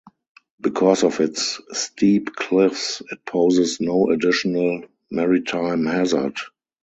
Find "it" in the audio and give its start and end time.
3.11-3.23